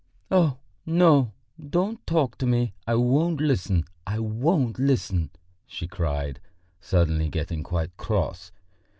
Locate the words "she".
5.67-5.87